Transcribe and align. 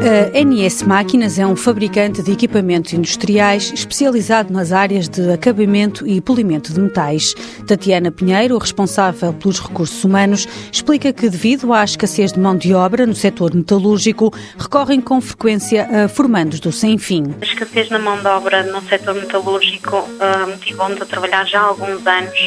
A 0.00 0.42
NS 0.42 0.84
Máquinas 0.84 1.38
é 1.38 1.46
um 1.46 1.54
fabricante 1.54 2.22
de 2.22 2.32
equipamentos 2.32 2.94
industriais 2.94 3.70
especializado 3.70 4.50
nas 4.50 4.72
áreas 4.72 5.06
de 5.06 5.30
acabamento 5.30 6.06
e 6.06 6.22
polimento 6.22 6.72
de 6.72 6.80
metais. 6.80 7.34
Tatiana 7.66 8.10
Pinheiro, 8.10 8.56
responsável 8.56 9.34
pelos 9.34 9.60
recursos 9.60 10.02
humanos, 10.02 10.48
explica 10.72 11.12
que, 11.12 11.28
devido 11.28 11.74
à 11.74 11.84
escassez 11.84 12.32
de 12.32 12.40
mão 12.40 12.56
de 12.56 12.72
obra 12.72 13.04
no 13.04 13.14
setor 13.14 13.54
metalúrgico, 13.54 14.32
recorrem 14.56 15.02
com 15.02 15.20
frequência 15.20 15.86
a 16.04 16.08
formandos 16.08 16.60
do 16.60 16.72
sem-fim. 16.72 17.34
A 17.38 17.44
escassez 17.44 17.90
na 17.90 17.98
mão 17.98 18.18
de 18.18 18.26
obra 18.26 18.62
no 18.62 18.80
setor 18.80 19.14
metalúrgico 19.14 19.96
uh, 19.98 20.48
motivou-nos 20.48 21.02
a 21.02 21.04
trabalhar 21.04 21.44
já 21.44 21.60
há 21.60 21.64
alguns 21.64 22.06
anos, 22.06 22.38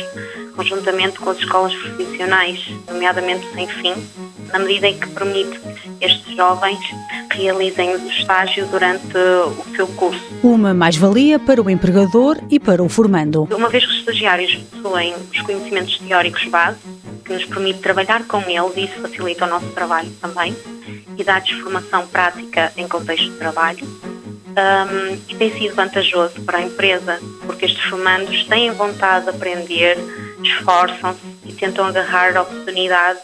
conjuntamente 0.56 1.20
com 1.20 1.30
as 1.30 1.38
escolas 1.38 1.76
profissionais, 1.76 2.68
nomeadamente 2.88 3.46
o 3.46 3.54
sem-fim, 3.54 3.94
na 4.54 4.60
medida 4.60 4.88
em 4.88 4.98
que 4.98 5.10
permite 5.10 5.60
estes 6.00 6.36
jovens 6.36 6.80
realizem 7.32 7.96
o 7.96 8.08
estágio 8.08 8.68
durante 8.68 9.18
o 9.18 9.76
seu 9.76 9.88
curso. 9.88 10.22
Uma 10.44 10.74
mais-valia 10.74 11.40
para 11.40 11.62
o 11.62 11.70
empregador 11.70 12.38
e 12.52 12.60
para 12.60 12.82
o 12.84 12.88
formando. 12.88 13.48
Uma 13.52 13.70
vez 13.70 13.84
que 13.84 13.92
os 13.92 13.98
estagiários 13.98 14.56
possuem 14.56 15.16
os 15.16 15.42
conhecimentos 15.42 15.98
teóricos 15.98 16.46
base, 16.46 16.78
que 17.26 17.34
nos 17.34 17.46
permite 17.46 17.80
trabalhar 17.80 18.26
com 18.28 18.42
eles 18.42 18.78
e 18.78 18.86
isso 18.86 19.02
facilita 19.02 19.46
o 19.46 19.50
nosso 19.50 19.68
trabalho 19.68 20.12
também, 20.22 20.56
e 21.18 21.24
dá-lhes 21.24 21.50
formação 21.50 22.06
prática 22.08 22.72
em 22.78 22.88
contexto 22.88 23.32
de 23.32 23.38
trabalho. 23.38 23.88
Um, 24.54 25.18
e 25.28 25.36
tem 25.36 25.52
sido 25.58 25.74
vantajoso 25.74 26.40
para 26.44 26.60
a 26.60 26.62
empresa, 26.62 27.20
porque 27.48 27.66
estes 27.66 27.84
formandos 27.86 28.46
têm 28.46 28.70
vontade 28.72 29.26
de 29.26 29.32
aprender, 29.32 29.98
esforçam-se 30.44 31.20
e 31.44 31.54
tentam 31.54 31.86
agarrar 31.86 32.38
a 32.38 32.44
oportunidade 32.44 33.20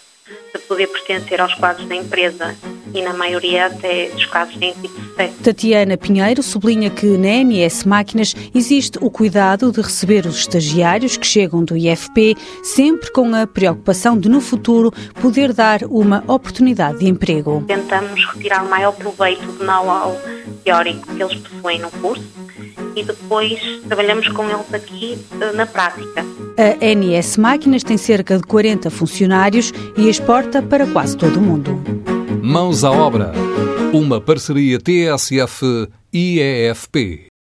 de 0.54 0.62
poder 0.62 0.88
pertencer 0.88 1.40
aos 1.42 1.54
quadros 1.56 1.88
da 1.88 1.96
empresa 1.96 2.56
e 2.94 3.02
na 3.02 3.14
maioria 3.14 3.68
até 3.68 4.10
dos 4.10 4.26
casos 4.26 4.56
têm 4.58 4.74
sucesso. 4.74 5.34
Tatiana 5.44 5.98
Pinheiro 5.98 6.42
sublinha 6.42 6.90
que 6.90 7.18
na 7.18 7.44
NS 7.44 7.86
Máquinas 7.86 8.36
existe 8.54 8.98
o 9.02 9.10
cuidado 9.10 9.72
de 9.72 9.82
receber 9.82 10.26
os 10.26 10.40
estagiários 10.40 11.18
que 11.18 11.28
chegam 11.28 11.64
do 11.64 11.78
IFP 11.78 12.36
sempre 12.64 13.12
com 13.12 13.34
a 13.36 13.46
preocupação 13.46 14.18
de 14.18 14.30
no 14.30 14.42
futuro 14.42 14.92
poder 15.22 15.54
dar 15.54 15.84
uma 15.84 16.24
oportunidade 16.28 17.00
de 17.00 17.08
emprego. 17.08 17.64
Tentamos 17.68 18.26
retirar 18.34 18.64
o 18.64 18.70
maior 18.70 18.94
proveito 18.94 19.46
do 19.46 19.64
know-how 19.64 20.20
teórico 20.64 21.06
que 21.16 21.22
eles 21.22 21.36
possuem 21.36 21.80
no 21.80 21.92
curso 21.92 22.24
e 22.96 23.04
depois 23.04 23.60
trabalhamos 23.88 24.28
com 24.30 24.44
eles 24.50 24.74
aqui 24.74 25.18
eh, 25.40 25.52
na 25.54 25.66
prática. 25.66 26.26
A 26.58 26.76
NS 26.86 27.38
Máquinas 27.38 27.84
tem 27.84 27.98
cerca 27.98 28.38
de 28.38 28.44
40 28.44 28.90
funcionários 28.90 29.72
e 29.98 30.10
exporta 30.10 30.62
para 30.62 30.86
quase 30.88 31.16
todo 31.18 31.38
o 31.38 31.42
mundo. 31.42 31.82
Mãos 32.42 32.84
à 32.84 32.92
obra. 32.92 33.32
Uma 33.94 34.20
parceria 34.20 34.80
TSF-IEFP. 34.80 35.90